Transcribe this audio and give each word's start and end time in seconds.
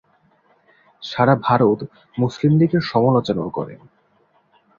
সারা 1.03 1.35
Bharat 1.43 1.79
Muslim 2.17 2.53
league 2.59 2.71
এর 2.75 2.83
সমালোচনাও 2.91 3.49
করেন। 3.49 3.79